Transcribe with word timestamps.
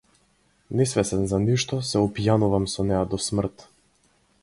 Несвесен 0.79 1.27
за 1.35 1.41
ништо, 1.45 1.81
се 1.91 2.03
опијанувам 2.09 2.69
со 2.75 2.87
неа 2.91 3.07
до 3.15 3.25
смрт. 3.31 3.71